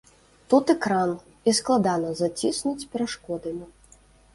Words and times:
Тут 0.53 0.71
экран, 0.75 1.11
і 1.51 1.55
складана 1.59 2.09
заціснуць 2.25 2.87
перашкодамі. 2.97 3.75